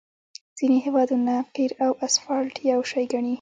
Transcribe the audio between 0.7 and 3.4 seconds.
هیوادونه قیر او اسفالټ یو شی ګڼي